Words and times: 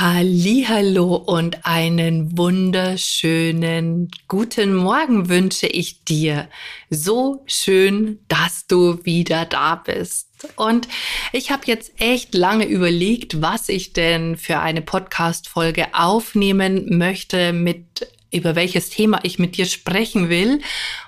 Hallo 0.00 1.16
und 1.16 1.66
einen 1.66 2.38
wunderschönen 2.38 4.12
guten 4.28 4.72
Morgen 4.72 5.28
wünsche 5.28 5.66
ich 5.66 6.04
dir. 6.04 6.48
So 6.88 7.42
schön, 7.46 8.20
dass 8.28 8.68
du 8.68 9.04
wieder 9.04 9.44
da 9.44 9.74
bist. 9.74 10.28
Und 10.54 10.86
ich 11.32 11.50
habe 11.50 11.62
jetzt 11.66 12.00
echt 12.00 12.32
lange 12.36 12.66
überlegt, 12.66 13.42
was 13.42 13.68
ich 13.68 13.92
denn 13.92 14.36
für 14.36 14.60
eine 14.60 14.82
Podcast 14.82 15.48
Folge 15.48 15.88
aufnehmen 15.94 16.96
möchte, 16.96 17.52
mit 17.52 18.06
über 18.30 18.54
welches 18.54 18.90
Thema 18.90 19.18
ich 19.24 19.40
mit 19.40 19.56
dir 19.56 19.66
sprechen 19.66 20.28
will. 20.28 20.60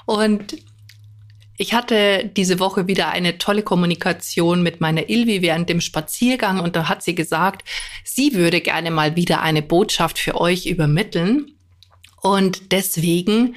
Und 0.04 0.56
ich 1.60 1.74
hatte 1.74 2.24
diese 2.24 2.58
Woche 2.58 2.86
wieder 2.86 3.10
eine 3.10 3.36
tolle 3.36 3.62
Kommunikation 3.62 4.62
mit 4.62 4.80
meiner 4.80 5.10
Ilvi 5.10 5.42
während 5.42 5.68
dem 5.68 5.82
Spaziergang 5.82 6.58
und 6.58 6.74
da 6.74 6.88
hat 6.88 7.02
sie 7.02 7.14
gesagt, 7.14 7.68
sie 8.02 8.32
würde 8.32 8.62
gerne 8.62 8.90
mal 8.90 9.14
wieder 9.14 9.42
eine 9.42 9.60
Botschaft 9.60 10.18
für 10.18 10.40
euch 10.40 10.64
übermitteln. 10.64 11.52
Und 12.22 12.72
deswegen 12.72 13.56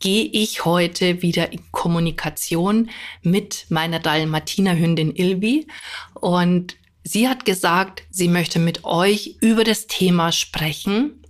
gehe 0.00 0.24
ich 0.24 0.64
heute 0.64 1.22
wieder 1.22 1.52
in 1.52 1.60
Kommunikation 1.70 2.90
mit 3.22 3.66
meiner 3.68 4.00
Dalmatiner-Hündin 4.00 5.14
Ilvi. 5.14 5.68
Und 6.14 6.74
sie 7.04 7.28
hat 7.28 7.44
gesagt, 7.44 8.02
sie 8.10 8.26
möchte 8.26 8.58
mit 8.58 8.82
euch 8.82 9.36
über 9.40 9.62
das 9.62 9.86
Thema 9.86 10.32
sprechen. 10.32 11.22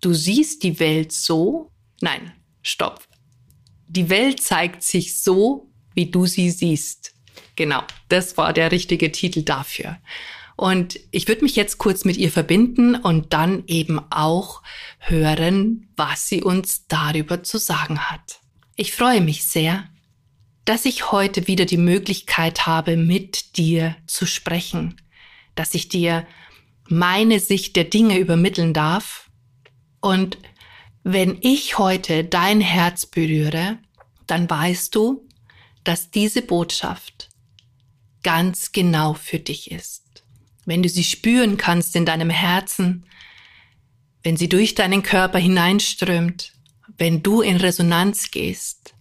Du 0.00 0.14
siehst 0.14 0.62
die 0.62 0.78
Welt 0.78 1.10
so? 1.10 1.72
Nein, 2.00 2.32
stopp 2.62 3.08
die 3.86 4.08
Welt 4.08 4.42
zeigt 4.42 4.82
sich 4.82 5.20
so, 5.20 5.70
wie 5.94 6.10
du 6.10 6.26
sie 6.26 6.50
siehst. 6.50 7.14
Genau, 7.56 7.82
das 8.08 8.36
war 8.36 8.52
der 8.52 8.72
richtige 8.72 9.12
Titel 9.12 9.42
dafür. 9.42 9.98
Und 10.56 11.00
ich 11.10 11.26
würde 11.26 11.42
mich 11.42 11.56
jetzt 11.56 11.78
kurz 11.78 12.04
mit 12.04 12.16
ihr 12.16 12.30
verbinden 12.30 12.94
und 12.94 13.32
dann 13.32 13.64
eben 13.66 14.00
auch 14.10 14.62
hören, 14.98 15.88
was 15.96 16.28
sie 16.28 16.42
uns 16.42 16.86
darüber 16.86 17.42
zu 17.42 17.58
sagen 17.58 17.98
hat. 17.98 18.40
Ich 18.76 18.92
freue 18.92 19.20
mich 19.20 19.44
sehr, 19.44 19.88
dass 20.64 20.84
ich 20.84 21.12
heute 21.12 21.46
wieder 21.46 21.64
die 21.64 21.76
Möglichkeit 21.76 22.66
habe, 22.66 22.96
mit 22.96 23.56
dir 23.56 23.96
zu 24.06 24.26
sprechen, 24.26 25.00
dass 25.54 25.74
ich 25.74 25.88
dir 25.88 26.26
meine 26.88 27.40
Sicht 27.40 27.76
der 27.76 27.84
Dinge 27.84 28.18
übermitteln 28.18 28.72
darf. 28.72 29.30
Und 30.00 30.38
wenn 31.04 31.36
ich 31.42 31.76
heute 31.76 32.24
dein 32.24 32.62
Herz 32.62 33.04
berühre, 33.04 33.78
dann 34.26 34.48
weißt 34.48 34.94
du, 34.94 35.28
dass 35.84 36.10
diese 36.10 36.40
Botschaft 36.40 37.28
ganz 38.22 38.72
genau 38.72 39.12
für 39.12 39.38
dich 39.38 39.70
ist. 39.70 40.24
Wenn 40.64 40.82
du 40.82 40.88
sie 40.88 41.04
spüren 41.04 41.58
kannst 41.58 41.94
in 41.94 42.06
deinem 42.06 42.30
Herzen, 42.30 43.04
wenn 44.22 44.38
sie 44.38 44.48
durch 44.48 44.74
deinen 44.74 45.02
Körper 45.02 45.38
hineinströmt, 45.38 46.54
wenn 46.96 47.22
du 47.22 47.42
in 47.42 47.58
Resonanz 47.58 48.30
gehst, 48.30 48.94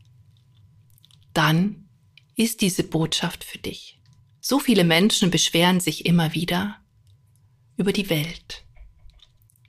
dann 1.34 1.88
ist 2.36 2.60
diese 2.60 2.84
Botschaft 2.84 3.46
für 3.46 3.60
dich. 3.60 3.98
So 4.42 4.60
viele 4.60 4.84
Menschen 4.84 5.32
beschweren 5.32 5.80
sich 5.80 6.06
immer 6.06 6.34
wieder 6.34 6.76
über 7.78 7.94
die 7.94 8.10
Welt, 8.10 8.66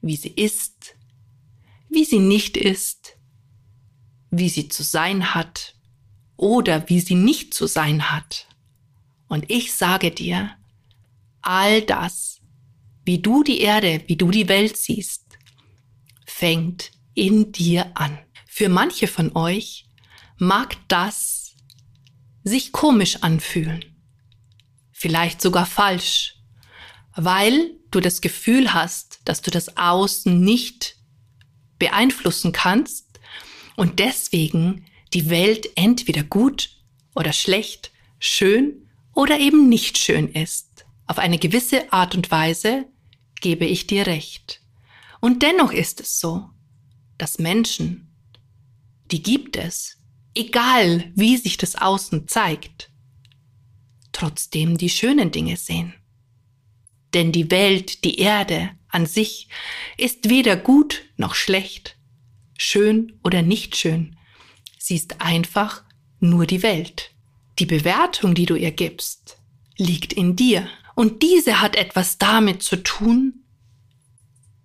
wie 0.01 0.17
sie 0.17 0.31
ist, 0.31 0.94
wie 1.95 2.05
sie 2.05 2.19
nicht 2.19 2.57
ist, 2.57 3.17
wie 4.31 4.49
sie 4.49 4.69
zu 4.69 4.83
sein 4.83 5.35
hat 5.35 5.75
oder 6.37 6.89
wie 6.89 7.01
sie 7.01 7.15
nicht 7.15 7.55
zu 7.55 7.67
sein 7.67 8.11
hat. 8.11 8.47
Und 9.29 9.51
ich 9.51 9.73
sage 9.75 10.11
dir, 10.11 10.51
all 11.41 11.83
das, 11.83 12.41
wie 13.05 13.19
du 13.21 13.43
die 13.43 13.61
Erde, 13.61 14.03
wie 14.07 14.17
du 14.17 14.31
die 14.31 14.49
Welt 14.49 14.77
siehst, 14.77 15.25
fängt 16.27 16.91
in 17.15 17.53
dir 17.53 17.97
an. 17.97 18.19
Für 18.47 18.69
manche 18.69 19.07
von 19.07 19.35
euch 19.37 19.87
mag 20.37 20.77
das 20.89 21.55
sich 22.45 22.73
komisch 22.73 23.23
anfühlen, 23.23 23.85
vielleicht 24.93 25.41
sogar 25.41 25.65
falsch, 25.65 26.37
weil 27.17 27.73
du 27.91 28.01
das 28.01 28.21
Gefühl 28.21 28.75
hast, 28.75 29.21
dass 29.25 29.41
du 29.41 29.51
das 29.51 29.77
Außen 29.77 30.41
nicht 30.41 30.97
beeinflussen 31.85 32.53
kannst 32.53 33.21
und 33.77 33.99
deswegen 33.99 34.87
die 35.13 35.29
Welt 35.29 35.69
entweder 35.77 36.23
gut 36.23 36.71
oder 37.15 37.35
schlecht, 37.35 37.93
schön 38.19 38.89
oder 39.15 39.39
eben 39.39 39.69
nicht 39.69 39.99
schön 39.99 40.29
ist. 40.29 40.87
Auf 41.07 41.19
eine 41.19 41.39
gewisse 41.39 41.93
Art 41.93 42.15
und 42.15 42.31
Weise 42.31 42.87
gebe 43.43 43.67
ich 43.67 43.87
dir 43.87 44.07
recht. 44.07 44.63
Und 45.21 45.43
dennoch 45.43 45.73
ist 45.73 46.01
es 46.01 46.19
so, 46.19 46.49
dass 47.19 47.39
Menschen, 47.39 48.17
die 49.11 49.23
gibt 49.23 49.57
es, 49.57 49.99
egal 50.35 51.13
wie 51.15 51.37
sich 51.37 51.59
das 51.59 51.77
Außen 51.77 52.29
zeigt, 52.29 52.91
trotzdem 54.13 54.79
die 54.79 54.89
schönen 54.89 55.31
Dinge 55.31 55.59
sehen. 55.59 55.93
Denn 57.13 57.31
die 57.31 57.51
Welt, 57.51 58.05
die 58.05 58.19
Erde 58.19 58.71
an 58.95 59.07
sich 59.07 59.49
ist 59.97 60.29
weder 60.29 60.57
gut 60.57 61.03
noch 61.17 61.35
schlecht, 61.35 61.97
schön 62.57 63.19
oder 63.23 63.43
nicht 63.43 63.77
schön. 63.77 64.17
Sie 64.79 64.95
ist 64.95 65.21
einfach 65.21 65.83
nur 66.21 66.47
die 66.47 66.63
Welt. 66.63 67.11
Die 67.59 67.67
Bewertung, 67.67 68.35
die 68.35 68.47
du 68.47 68.55
ihr 68.55 68.73
gibst, 68.73 69.39
liegt 69.77 70.13
in 70.13 70.37
dir. 70.37 70.69
Und 70.95 71.23
diese 71.23 71.61
hat 71.61 71.77
etwas 71.77 72.19
damit 72.19 72.63
zu 72.63 72.83
tun, 72.83 73.45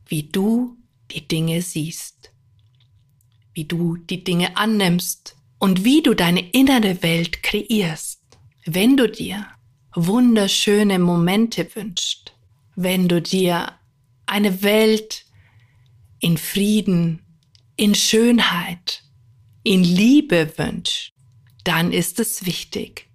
wie 0.08 0.24
du 0.24 0.78
die 1.12 1.28
Dinge 1.28 1.62
siehst, 1.62 2.32
wie 3.54 3.66
du 3.66 3.98
die 3.98 4.24
Dinge 4.24 4.58
annimmst 4.58 5.36
und 5.58 5.84
wie 5.84 6.02
du 6.02 6.14
deine 6.14 6.50
innere 6.52 7.02
Welt 7.04 7.44
kreierst. 7.44 8.22
Wenn 8.66 8.98
du 8.98 9.10
dir 9.10 9.48
wunderschöne 9.96 11.00
Momente 11.00 11.76
wünschst, 11.76 12.34
wenn 12.76 13.08
du 13.08 13.22
dir 13.22 13.79
eine 14.30 14.62
Welt 14.62 15.26
in 16.20 16.38
Frieden, 16.38 17.26
in 17.76 17.96
Schönheit, 17.96 19.04
in 19.64 19.84
Liebe 19.84 20.54
wünscht, 20.58 21.14
dann 21.64 21.92
ist 21.92 22.20
es 22.20 22.46
wichtig, 22.46 23.10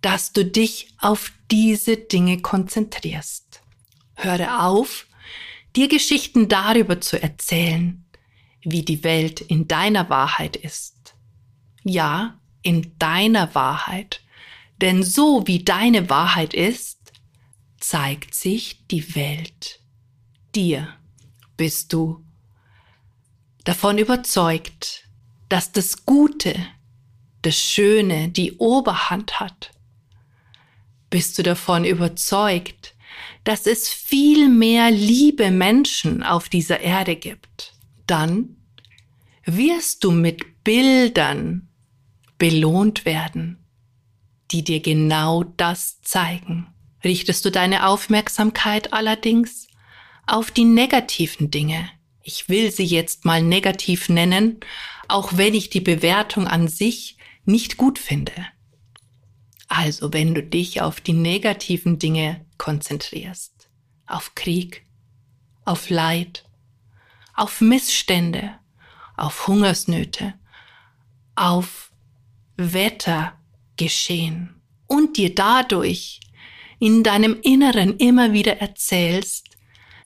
dass 0.00 0.32
du 0.32 0.44
dich 0.44 0.88
auf 0.98 1.32
diese 1.50 1.96
Dinge 1.96 2.40
konzentrierst. 2.40 3.62
Höre 4.16 4.64
auf, 4.64 5.06
dir 5.76 5.88
Geschichten 5.88 6.48
darüber 6.48 7.00
zu 7.00 7.20
erzählen, 7.20 8.04
wie 8.62 8.82
die 8.82 9.04
Welt 9.04 9.40
in 9.40 9.68
deiner 9.68 10.08
Wahrheit 10.08 10.56
ist. 10.56 11.14
Ja, 11.82 12.40
in 12.62 12.96
deiner 12.98 13.54
Wahrheit. 13.54 14.22
Denn 14.80 15.02
so 15.02 15.46
wie 15.46 15.62
deine 15.62 16.08
Wahrheit 16.08 16.54
ist, 16.54 16.98
zeigt 17.78 18.34
sich 18.34 18.86
die 18.86 19.14
Welt 19.14 19.83
dir. 20.54 20.88
Bist 21.56 21.92
du 21.92 22.24
davon 23.64 23.98
überzeugt, 23.98 25.08
dass 25.48 25.72
das 25.72 26.04
Gute, 26.04 26.54
das 27.42 27.56
Schöne 27.56 28.28
die 28.28 28.52
Oberhand 28.56 29.40
hat? 29.40 29.70
Bist 31.10 31.38
du 31.38 31.42
davon 31.42 31.84
überzeugt, 31.84 32.94
dass 33.44 33.66
es 33.66 33.88
viel 33.88 34.48
mehr 34.48 34.90
liebe 34.90 35.50
Menschen 35.50 36.22
auf 36.22 36.48
dieser 36.48 36.80
Erde 36.80 37.16
gibt? 37.16 37.74
Dann 38.06 38.56
wirst 39.44 40.02
du 40.04 40.10
mit 40.10 40.64
Bildern 40.64 41.68
belohnt 42.38 43.04
werden, 43.04 43.58
die 44.50 44.64
dir 44.64 44.80
genau 44.80 45.44
das 45.44 46.00
zeigen. 46.00 46.66
Richtest 47.04 47.44
du 47.44 47.50
deine 47.50 47.86
Aufmerksamkeit 47.86 48.92
allerdings 48.92 49.68
auf 50.26 50.50
die 50.50 50.64
negativen 50.64 51.50
Dinge, 51.50 51.90
ich 52.22 52.48
will 52.48 52.70
sie 52.70 52.84
jetzt 52.84 53.24
mal 53.24 53.42
negativ 53.42 54.08
nennen, 54.08 54.60
auch 55.08 55.36
wenn 55.36 55.54
ich 55.54 55.70
die 55.70 55.80
Bewertung 55.80 56.46
an 56.46 56.68
sich 56.68 57.18
nicht 57.44 57.76
gut 57.76 57.98
finde. 57.98 58.32
Also 59.68 60.12
wenn 60.12 60.34
du 60.34 60.42
dich 60.42 60.80
auf 60.80 61.00
die 61.00 61.12
negativen 61.12 61.98
Dinge 61.98 62.44
konzentrierst, 62.58 63.68
auf 64.06 64.34
Krieg, 64.34 64.84
auf 65.64 65.90
Leid, 65.90 66.44
auf 67.34 67.60
Missstände, 67.60 68.54
auf 69.16 69.46
Hungersnöte, 69.46 70.34
auf 71.34 71.90
Wettergeschehen 72.56 74.60
und 74.86 75.16
dir 75.16 75.34
dadurch 75.34 76.20
in 76.78 77.02
deinem 77.02 77.40
Inneren 77.42 77.96
immer 77.96 78.32
wieder 78.32 78.58
erzählst, 78.58 79.53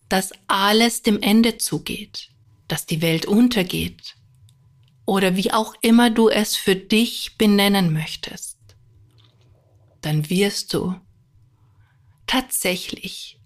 dass 0.09 0.33
alles 0.47 1.03
dem 1.03 1.21
Ende 1.21 1.59
zugeht, 1.59 2.31
dass 2.67 2.87
die 2.87 3.03
Welt 3.03 3.27
untergeht 3.27 4.17
oder 5.05 5.37
wie 5.37 5.53
auch 5.53 5.75
immer 5.81 6.11
du 6.11 6.29
es 6.29 6.57
für 6.57 6.77
dich 6.77 7.37
benennen 7.39 7.93
möchtest, 7.93 8.59
dann 10.03 10.29
wirst 10.29 10.75
du 10.75 10.95
tatsächlich 12.27 13.41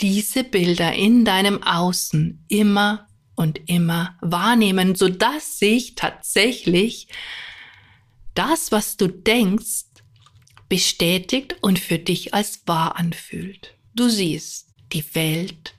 diese 0.00 0.44
Bilder 0.44 0.92
in 0.92 1.24
deinem 1.24 1.62
Außen 1.62 2.44
immer 2.48 3.08
und 3.34 3.68
immer 3.68 4.16
wahrnehmen, 4.20 4.94
sodass 4.94 5.58
sich 5.58 5.94
tatsächlich 5.94 7.08
das, 8.34 8.70
was 8.70 8.96
du 8.96 9.08
denkst, 9.08 9.86
bestätigt 10.68 11.56
und 11.62 11.78
für 11.78 11.98
dich 11.98 12.34
als 12.34 12.66
wahr 12.66 12.96
anfühlt. 12.96 13.74
Du 13.94 14.08
siehst, 14.08 14.65
die 14.92 15.04
Welt 15.14 15.74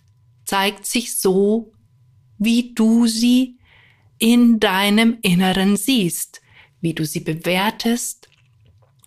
zeigt 0.46 0.86
sich 0.86 1.18
so, 1.18 1.74
wie 2.38 2.74
du 2.74 3.08
sie 3.08 3.58
in 4.20 4.60
deinem 4.60 5.18
Inneren 5.22 5.78
siehst, 5.78 6.42
wie 6.82 6.94
du 6.94 7.06
sie 7.06 7.20
bewertest 7.20 8.30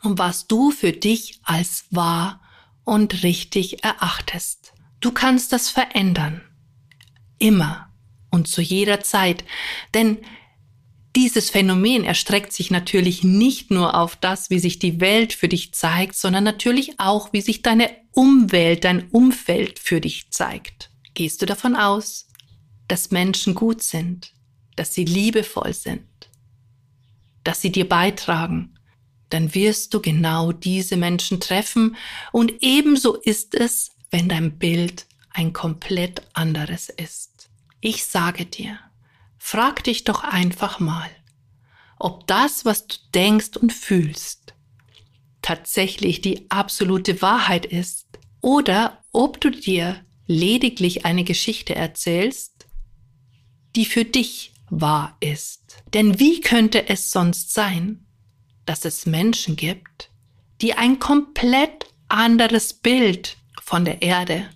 und 0.02 0.18
was 0.18 0.46
du 0.46 0.70
für 0.70 0.92
dich 0.92 1.40
als 1.42 1.84
wahr 1.90 2.40
und 2.84 3.22
richtig 3.22 3.84
erachtest. 3.84 4.72
Du 5.00 5.12
kannst 5.12 5.52
das 5.52 5.70
verändern. 5.70 6.42
Immer 7.38 7.90
und 8.30 8.48
zu 8.48 8.60
jeder 8.60 9.00
Zeit. 9.00 9.44
Denn 9.94 10.18
dieses 11.16 11.50
Phänomen 11.50 12.04
erstreckt 12.04 12.52
sich 12.52 12.70
natürlich 12.70 13.24
nicht 13.24 13.70
nur 13.70 13.94
auf 13.94 14.16
das, 14.16 14.50
wie 14.50 14.58
sich 14.58 14.78
die 14.78 15.00
Welt 15.00 15.32
für 15.32 15.48
dich 15.48 15.74
zeigt, 15.74 16.14
sondern 16.14 16.44
natürlich 16.44 17.00
auch, 17.00 17.32
wie 17.32 17.40
sich 17.40 17.62
deine 17.62 17.90
Umwelt, 18.12 18.84
dein 18.84 19.08
Umfeld 19.10 19.78
für 19.78 20.00
dich 20.00 20.30
zeigt. 20.30 20.90
Gehst 21.14 21.42
du 21.42 21.46
davon 21.46 21.74
aus, 21.74 22.28
dass 22.86 23.10
Menschen 23.10 23.54
gut 23.54 23.82
sind, 23.82 24.32
dass 24.76 24.94
sie 24.94 25.04
liebevoll 25.04 25.74
sind, 25.74 26.06
dass 27.44 27.60
sie 27.60 27.72
dir 27.72 27.88
beitragen, 27.88 28.74
dann 29.30 29.54
wirst 29.54 29.94
du 29.94 30.00
genau 30.00 30.52
diese 30.52 30.96
Menschen 30.96 31.40
treffen 31.40 31.96
und 32.32 32.52
ebenso 32.60 33.14
ist 33.16 33.54
es, 33.54 33.90
wenn 34.10 34.28
dein 34.28 34.58
Bild 34.58 35.06
ein 35.32 35.52
komplett 35.52 36.22
anderes 36.32 36.88
ist. 36.88 37.48
Ich 37.80 38.04
sage 38.04 38.44
dir, 38.44 38.78
frag 39.42 39.82
dich 39.82 40.04
doch 40.04 40.22
einfach 40.22 40.78
mal, 40.78 41.10
ob 41.98 42.26
das, 42.28 42.64
was 42.64 42.86
du 42.86 42.96
denkst 43.14 43.56
und 43.56 43.72
fühlst, 43.72 44.54
tatsächlich 45.42 46.20
die 46.20 46.48
absolute 46.50 47.20
Wahrheit 47.22 47.66
ist 47.66 48.06
oder 48.42 49.02
ob 49.12 49.40
du 49.40 49.50
dir 49.50 50.04
lediglich 50.26 51.04
eine 51.04 51.24
Geschichte 51.24 51.74
erzählst, 51.74 52.66
die 53.74 53.86
für 53.86 54.04
dich 54.04 54.52
wahr 54.68 55.16
ist. 55.20 55.82
Denn 55.94 56.20
wie 56.20 56.40
könnte 56.40 56.88
es 56.88 57.10
sonst 57.10 57.52
sein, 57.52 58.06
dass 58.66 58.84
es 58.84 59.06
Menschen 59.06 59.56
gibt, 59.56 60.10
die 60.60 60.74
ein 60.74 60.98
komplett 61.00 61.86
anderes 62.08 62.74
Bild 62.74 63.36
von 63.62 63.84
der 63.84 64.02
Erde, 64.02 64.50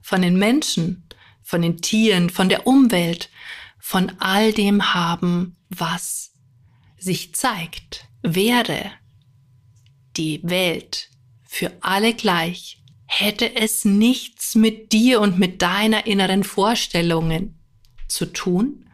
von 0.00 0.22
den 0.22 0.38
Menschen, 0.38 1.08
von 1.42 1.60
den 1.60 1.82
Tieren, 1.82 2.30
von 2.30 2.48
der 2.48 2.66
Umwelt, 2.66 3.28
von 3.84 4.12
all 4.20 4.52
dem 4.52 4.94
haben, 4.94 5.56
was 5.68 6.34
sich 6.98 7.34
zeigt. 7.34 8.06
Wäre 8.22 8.92
die 10.16 10.40
Welt 10.44 11.10
für 11.42 11.72
alle 11.80 12.14
gleich, 12.14 12.80
hätte 13.06 13.56
es 13.56 13.84
nichts 13.84 14.54
mit 14.54 14.92
dir 14.92 15.20
und 15.20 15.40
mit 15.40 15.62
deiner 15.62 16.06
inneren 16.06 16.44
Vorstellungen 16.44 17.58
zu 18.06 18.26
tun, 18.26 18.88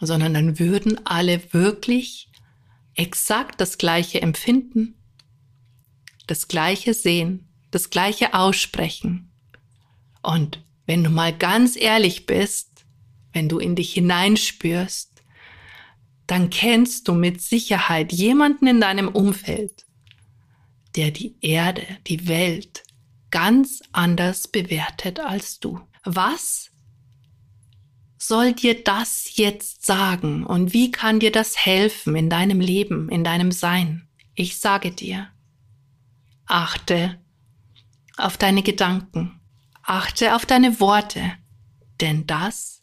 sondern 0.00 0.32
dann 0.32 0.58
würden 0.58 1.06
alle 1.06 1.52
wirklich 1.52 2.30
exakt 2.94 3.60
das 3.60 3.76
gleiche 3.76 4.22
empfinden, 4.22 4.94
das 6.26 6.48
gleiche 6.48 6.94
sehen, 6.94 7.46
das 7.70 7.90
gleiche 7.90 8.32
aussprechen. 8.32 9.30
Und 10.22 10.64
wenn 10.86 11.04
du 11.04 11.10
mal 11.10 11.36
ganz 11.36 11.76
ehrlich 11.76 12.24
bist, 12.24 12.75
wenn 13.36 13.50
du 13.50 13.58
in 13.58 13.76
dich 13.76 13.92
hineinspürst, 13.92 15.22
dann 16.26 16.48
kennst 16.48 17.06
du 17.06 17.12
mit 17.12 17.42
Sicherheit 17.42 18.10
jemanden 18.10 18.66
in 18.66 18.80
deinem 18.80 19.08
Umfeld, 19.08 19.84
der 20.96 21.10
die 21.10 21.36
Erde, 21.42 21.86
die 22.06 22.28
Welt 22.28 22.82
ganz 23.30 23.82
anders 23.92 24.48
bewertet 24.48 25.20
als 25.20 25.60
du. 25.60 25.78
Was 26.02 26.70
soll 28.16 28.54
dir 28.54 28.82
das 28.82 29.36
jetzt 29.36 29.84
sagen 29.84 30.46
und 30.46 30.72
wie 30.72 30.90
kann 30.90 31.20
dir 31.20 31.30
das 31.30 31.58
helfen 31.58 32.16
in 32.16 32.30
deinem 32.30 32.60
Leben, 32.60 33.10
in 33.10 33.22
deinem 33.22 33.52
Sein? 33.52 34.08
Ich 34.34 34.56
sage 34.58 34.92
dir, 34.92 35.28
achte 36.46 37.20
auf 38.16 38.38
deine 38.38 38.62
Gedanken, 38.62 39.38
achte 39.82 40.34
auf 40.34 40.46
deine 40.46 40.80
Worte, 40.80 41.32
denn 42.00 42.26
das 42.26 42.76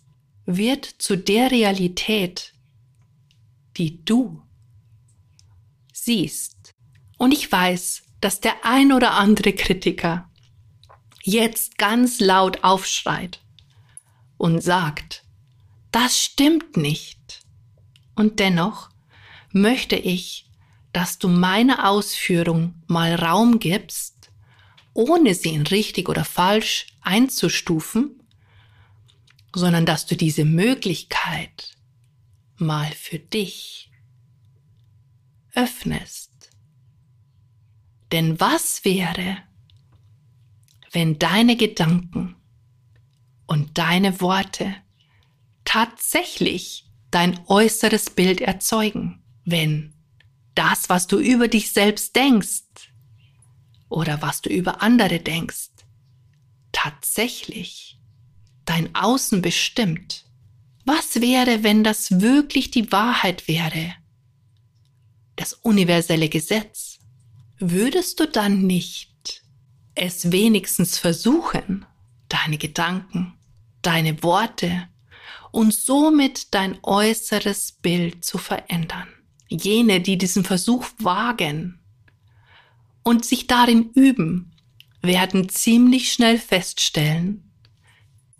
wird 0.45 0.85
zu 0.85 1.17
der 1.17 1.51
Realität, 1.51 2.53
die 3.77 4.03
du 4.03 4.41
siehst. 5.91 6.73
Und 7.17 7.31
ich 7.31 7.51
weiß, 7.51 8.03
dass 8.21 8.39
der 8.39 8.65
ein 8.65 8.91
oder 8.91 9.11
andere 9.11 9.53
Kritiker 9.53 10.29
jetzt 11.23 11.77
ganz 11.77 12.19
laut 12.19 12.63
aufschreit 12.63 13.39
und 14.37 14.61
sagt, 14.61 15.23
das 15.91 16.19
stimmt 16.19 16.75
nicht. 16.75 17.41
Und 18.15 18.39
dennoch 18.39 18.89
möchte 19.51 19.95
ich, 19.95 20.49
dass 20.91 21.17
du 21.17 21.27
meine 21.27 21.87
Ausführung 21.87 22.75
mal 22.87 23.15
Raum 23.15 23.59
gibst, 23.59 24.31
ohne 24.93 25.33
sie 25.33 25.49
in 25.49 25.65
richtig 25.67 26.09
oder 26.09 26.25
falsch 26.25 26.87
einzustufen, 27.01 28.22
sondern 29.53 29.85
dass 29.85 30.05
du 30.05 30.15
diese 30.15 30.45
Möglichkeit 30.45 31.75
mal 32.57 32.91
für 32.91 33.19
dich 33.19 33.91
öffnest. 35.53 36.31
Denn 38.11 38.39
was 38.39 38.85
wäre, 38.85 39.37
wenn 40.91 41.17
deine 41.19 41.55
Gedanken 41.55 42.35
und 43.47 43.77
deine 43.77 44.21
Worte 44.21 44.75
tatsächlich 45.65 46.89
dein 47.11 47.39
äußeres 47.47 48.11
Bild 48.11 48.41
erzeugen, 48.41 49.23
wenn 49.45 49.93
das, 50.55 50.89
was 50.89 51.07
du 51.07 51.19
über 51.19 51.47
dich 51.47 51.71
selbst 51.71 52.15
denkst 52.15 52.91
oder 53.89 54.21
was 54.21 54.41
du 54.41 54.49
über 54.49 54.81
andere 54.81 55.19
denkst, 55.19 55.69
tatsächlich 56.71 57.99
dein 58.65 58.93
Außen 58.95 59.41
bestimmt. 59.41 60.25
Was 60.85 61.21
wäre, 61.21 61.63
wenn 61.63 61.83
das 61.83 62.21
wirklich 62.21 62.71
die 62.71 62.91
Wahrheit 62.91 63.47
wäre? 63.47 63.95
Das 65.35 65.53
universelle 65.53 66.29
Gesetz. 66.29 66.99
Würdest 67.59 68.19
du 68.19 68.27
dann 68.27 68.63
nicht 68.67 69.43
es 69.95 70.31
wenigstens 70.31 70.97
versuchen, 70.97 71.85
deine 72.27 72.57
Gedanken, 72.57 73.33
deine 73.81 74.21
Worte 74.23 74.89
und 75.51 75.73
somit 75.73 76.53
dein 76.53 76.77
äußeres 76.83 77.73
Bild 77.73 78.25
zu 78.25 78.37
verändern? 78.37 79.07
Jene, 79.49 80.01
die 80.01 80.17
diesen 80.17 80.43
Versuch 80.43 80.87
wagen 80.97 81.79
und 83.03 83.23
sich 83.23 83.47
darin 83.47 83.91
üben, 83.91 84.51
werden 85.01 85.49
ziemlich 85.49 86.11
schnell 86.11 86.39
feststellen, 86.39 87.52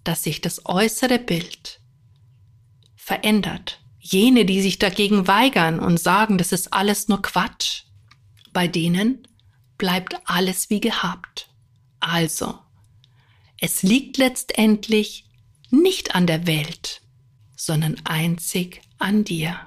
dass 0.03 0.24
sich 0.24 0.41
das 0.41 0.65
äußere 0.65 1.19
Bild 1.19 1.79
verändert. 2.95 3.81
Jene, 4.00 4.45
die 4.45 4.62
sich 4.62 4.79
dagegen 4.79 5.27
weigern 5.27 5.79
und 5.79 6.00
sagen, 6.00 6.38
das 6.38 6.51
ist 6.51 6.74
alles 6.74 7.07
nur 7.07 7.22
Quatsch, 7.22 7.83
bei 8.51 8.67
denen 8.67 9.27
bleibt 9.77 10.15
alles 10.25 10.69
wie 10.69 10.81
gehabt. 10.81 11.50
Also, 12.00 12.60
es 13.60 13.81
liegt 13.81 14.17
letztendlich 14.17 15.25
nicht 15.69 16.15
an 16.15 16.27
der 16.27 16.48
Welt, 16.48 17.01
sondern 17.55 17.95
einzig 18.03 18.81
an 19.00 19.24
dir. 19.24 19.57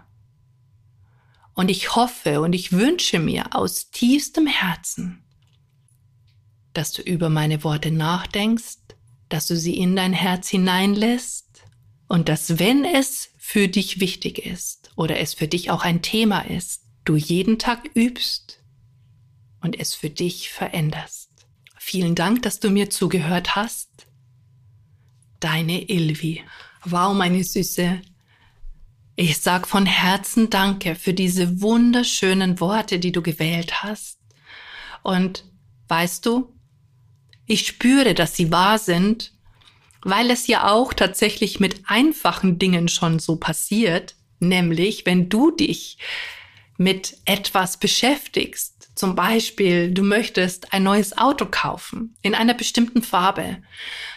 Und 1.55 1.71
ich 1.71 1.97
hoffe 1.97 2.43
und 2.43 2.53
ich 2.53 2.73
wünsche 2.73 3.19
mir 3.19 3.55
aus 3.55 3.91
tiefstem 3.91 4.47
Herzen, 4.47 5.25
dass 6.75 6.93
du 6.93 7.01
über 7.01 7.31
meine 7.31 7.65
Worte 7.65 7.91
nachdenkst, 7.91 8.77
dass 9.29 9.47
du 9.47 9.57
sie 9.57 9.77
in 9.77 9.97
dein 9.97 10.13
Herz 10.13 10.49
hineinlässt 10.49 11.47
Und 12.09 12.29
dass 12.29 12.59
wenn 12.59 12.85
es 12.85 13.31
für 13.39 13.69
dich 13.69 14.01
wichtig 14.01 14.39
ist 14.39 14.91
oder 14.97 15.19
es 15.19 15.35
für 15.35 15.49
dich 15.49 15.71
auch 15.71 15.83
ein 15.83 16.03
Thema 16.03 16.41
ist, 16.41 16.83
du 17.05 17.17
jeden 17.17 17.59
Tag 17.59 17.91
übst 17.95 18.61
und 19.61 19.79
es 19.79 19.95
für 19.95 20.11
dich 20.11 20.51
veränderst. 20.51 21.31
Vielen 21.79 22.15
Dank, 22.15 22.43
dass 22.43 22.61
du 22.61 22.71
mir 22.71 22.91
zugehört 22.91 23.57
hast. 23.57 24.07
Deine 25.41 25.89
Ilvi. 25.89 26.43
Wow, 26.85 27.15
meine 27.15 27.43
Süße. 27.43 28.01
Ich 29.17 29.39
sag 29.39 29.67
von 29.67 29.87
Herzen 29.87 30.51
Danke 30.51 30.95
für 30.95 31.15
diese 31.15 31.61
wunderschönen 31.61 32.61
Worte, 32.61 32.99
die 32.99 33.13
du 33.13 33.23
gewählt 33.23 33.83
hast. 33.83 34.19
Und 35.03 35.45
weißt 35.89 36.27
du, 36.27 36.56
ich 37.47 37.67
spüre, 37.67 38.15
dass 38.15 38.37
sie 38.37 38.51
wahr 38.51 38.79
sind, 38.79 39.33
weil 40.03 40.31
es 40.31 40.47
ja 40.47 40.71
auch 40.71 40.93
tatsächlich 40.93 41.61
mit 41.61 41.83
einfachen 41.87 42.59
Dingen 42.59 42.89
schon 42.89 43.19
so 43.19 43.37
passiert, 43.37 44.15
nämlich 44.39 45.07
wenn 45.07 45.29
du 45.29 45.51
dich 45.51 45.99
mit 46.77 47.17
etwas 47.25 47.79
beschäftigst, 47.79 48.91
zum 48.95 49.15
Beispiel 49.15 49.93
du 49.93 50.03
möchtest 50.03 50.73
ein 50.73 50.83
neues 50.83 51.17
Auto 51.19 51.47
kaufen 51.47 52.17
in 52.23 52.35
einer 52.35 52.55
bestimmten 52.55 53.03
Farbe, 53.03 53.59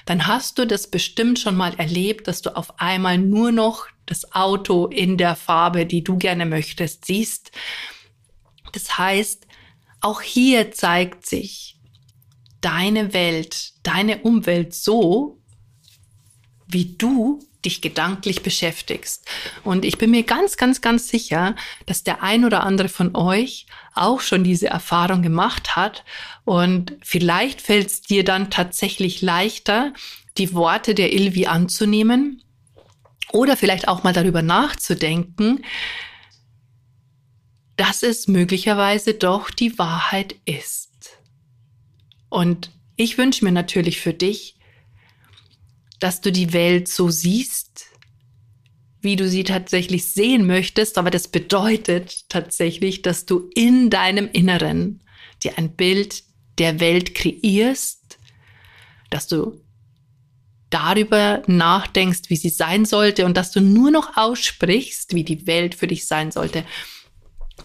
dann 0.06 0.28
hast 0.28 0.58
du 0.58 0.66
das 0.66 0.88
bestimmt 0.88 1.40
schon 1.40 1.56
mal 1.56 1.74
erlebt, 1.76 2.28
dass 2.28 2.42
du 2.42 2.56
auf 2.56 2.80
einmal 2.80 3.18
nur 3.18 3.52
noch 3.52 3.88
das 4.06 4.34
Auto 4.34 4.88
in 4.88 5.18
der 5.18 5.36
Farbe, 5.36 5.86
die 5.86 6.04
du 6.04 6.18
gerne 6.18 6.46
möchtest, 6.46 7.06
siehst. 7.06 7.52
Das 8.72 8.98
heißt, 8.98 9.46
auch 10.02 10.22
hier 10.22 10.72
zeigt 10.72 11.26
sich 11.26 11.79
deine 12.62 13.13
Welt, 13.13 13.74
deine 13.84 14.20
Umwelt 14.20 14.74
so, 14.74 15.39
wie 16.68 16.96
du 16.98 17.39
dich 17.66 17.82
gedanklich 17.82 18.42
beschäftigst. 18.42 19.28
Und 19.63 19.84
ich 19.84 19.98
bin 19.98 20.12
mir 20.12 20.24
ganz, 20.24 20.56
ganz, 20.56 20.80
ganz 20.82 21.10
sicher, 21.10 21.56
dass 21.86 22.04
der 22.04 22.24
ein 22.24 22.46
oder 22.46 22.63
andere 22.63 22.88
von 22.88 23.16
euch 23.16 23.66
auch 23.94 24.22
schon 24.22 24.44
diese 24.44 24.68
Erfahrung 24.68 25.22
gemacht 25.22 25.75
hat. 25.75 26.06
Und 26.46 26.96
vielleicht 27.01 27.62
fällt 27.62 27.88
es 27.88 28.01
dir 28.01 28.24
dann 28.24 28.50
tatsächlich 28.50 29.22
leichter, 29.22 29.94
die 30.38 30.54
Worte 30.54 30.96
der 30.96 31.12
Ilvi 31.12 31.48
anzunehmen 31.48 32.44
oder 33.34 33.58
vielleicht 33.58 33.88
auch 33.88 34.04
mal 34.04 34.13
darüber 34.13 34.42
nachzudenken, 34.42 35.66
dass 37.75 38.04
es 38.04 38.28
möglicherweise 38.28 39.13
doch 39.13 39.50
die 39.50 39.78
Wahrheit 39.78 40.36
ist. 40.46 40.88
Und 42.30 42.72
ich 42.96 43.18
wünsche 43.18 43.44
mir 43.44 43.52
natürlich 43.52 44.00
für 44.00 44.14
dich, 44.14 44.56
dass 46.00 46.22
du 46.22 46.32
die 46.32 46.54
Welt 46.54 46.88
so 46.88 47.10
siehst, 47.10 47.88
wie 49.02 49.16
du 49.16 49.28
sie 49.30 49.44
tatsächlich 49.44 50.12
sehen 50.12 50.46
möchtest, 50.46 50.98
aber 50.98 51.10
das 51.10 51.28
bedeutet 51.28 52.30
tatsächlich, 52.30 53.02
dass 53.02 53.26
du 53.26 53.50
in 53.56 53.90
deinem 53.90 54.30
Inneren 54.32 55.02
dir 55.44 55.58
ein 55.58 55.76
Bild 55.76 56.24
der 56.58 56.80
Welt 56.80 57.16
kreierst, 57.16 58.20
dass 59.10 59.28
du 59.28 59.62
darüber 60.70 61.42
nachdenkst, 61.48 62.30
wie 62.30 62.36
sie 62.36 62.50
sein 62.50 62.86
sollte 62.86 63.26
und 63.26 63.38
dass 63.38 63.52
du 63.52 63.62
nur 63.62 63.90
noch 63.90 64.18
aussprichst, 64.18 65.16
wie 65.16 65.24
die 65.24 65.48
Welt 65.48 65.76
für 65.76 65.88
dich 65.88 66.06
sein 66.06 66.32
sollte. 66.32 66.64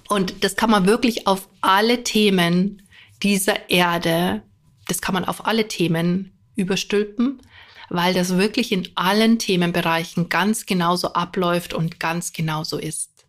Und 0.09 0.45
das 0.45 0.57
kann 0.57 0.71
man 0.71 0.87
wirklich 0.87 1.27
auf 1.27 1.49
alle 1.61 2.05
Themen 2.05 2.83
dieser 3.23 3.71
Erde, 3.71 4.43
das 4.87 5.01
kann 5.01 5.15
man 5.15 5.25
auf 5.25 5.47
alle 5.47 5.69
Themen 5.69 6.33
überstülpen, 6.57 7.41
weil 7.89 8.15
das 8.15 8.37
wirklich 8.37 8.73
in 8.73 8.89
allen 8.95 9.39
Themenbereichen 9.39 10.29
ganz 10.29 10.67
genauso 10.67 11.13
abläuft 11.13 11.75
und 11.75 12.01
ganz 12.01 12.33
genauso 12.33 12.79
ist. 12.79 13.27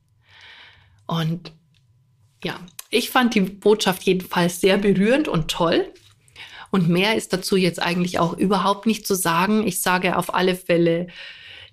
Und 1.08 1.52
ja, 2.44 2.60
ich 2.90 3.10
fand 3.10 3.36
die 3.36 3.42
Botschaft 3.42 4.04
jedenfalls 4.04 4.62
sehr 4.62 4.78
berührend 4.78 5.28
und 5.28 5.50
toll. 5.50 5.92
Und 6.72 6.90
mehr 6.90 7.16
ist 7.16 7.32
dazu 7.34 7.56
jetzt 7.56 7.82
eigentlich 7.82 8.20
auch 8.20 8.34
überhaupt 8.34 8.86
nicht 8.86 9.08
zu 9.08 9.16
sagen. 9.16 9.66
Ich 9.66 9.82
sage 9.82 10.18
auf 10.18 10.34
alle 10.34 10.56
Fälle 10.56 11.08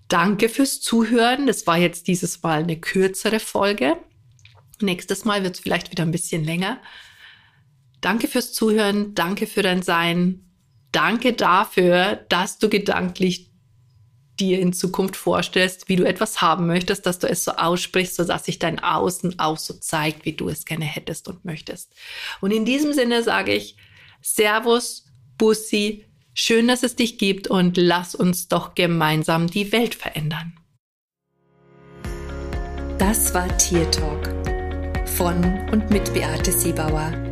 Danke 0.09 0.49
fürs 0.49 0.81
Zuhören. 0.81 1.47
Das 1.47 1.67
war 1.67 1.79
jetzt 1.79 2.07
dieses 2.07 2.43
Mal 2.43 2.63
eine 2.63 2.79
kürzere 2.79 3.41
Folge. 3.41 3.97
Nächstes 4.81 5.25
Mal 5.25 5.43
wird 5.43 5.55
es 5.55 5.61
vielleicht 5.61 5.91
wieder 5.91 6.03
ein 6.03 6.11
bisschen 6.11 6.45
länger. 6.45 6.81
Danke 8.03 8.29
fürs 8.29 8.53
Zuhören. 8.53 9.15
Danke 9.15 9.47
für 9.47 9.63
dein 9.63 9.81
Sein. 9.81 10.45
Danke 10.93 11.33
dafür, 11.33 12.17
dass 12.29 12.59
du 12.59 12.69
gedanklich 12.69 13.51
dir 14.39 14.61
in 14.61 14.73
Zukunft 14.73 15.17
vorstellst, 15.17 15.89
wie 15.89 15.97
du 15.97 16.05
etwas 16.05 16.43
haben 16.43 16.67
möchtest, 16.67 17.07
dass 17.07 17.19
du 17.19 17.29
es 17.29 17.45
so 17.45 17.53
aussprichst, 17.53 18.17
sodass 18.17 18.45
sich 18.45 18.59
dein 18.59 18.79
Außen 18.81 19.39
auch 19.39 19.57
so 19.57 19.75
zeigt, 19.75 20.25
wie 20.25 20.33
du 20.33 20.49
es 20.49 20.65
gerne 20.65 20.85
hättest 20.85 21.29
und 21.29 21.45
möchtest. 21.45 21.95
Und 22.41 22.51
in 22.51 22.65
diesem 22.65 22.93
Sinne 22.93 23.23
sage 23.23 23.55
ich, 23.55 23.77
Servus, 24.21 25.07
Bussi, 25.39 26.07
schön, 26.35 26.69
dass 26.69 26.83
es 26.83 26.97
dich 26.97 27.19
gibt 27.19 27.49
und 27.49 27.77
lass 27.77 28.15
uns 28.15 28.49
doch 28.49 28.75
gemeinsam 28.75 29.47
die 29.47 29.71
Welt 29.73 29.95
verändern. 29.95 30.55
Das 32.99 33.33
war 33.35 33.57
Tier 33.59 33.91
Talk 33.91 34.29
von 35.09 35.69
und 35.71 35.91
mit 35.91 36.13
Beate 36.15 36.53
Siebauer, 36.53 37.32